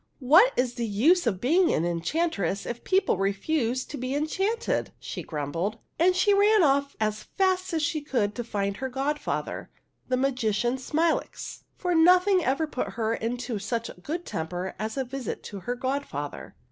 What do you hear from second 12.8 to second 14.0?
her into such a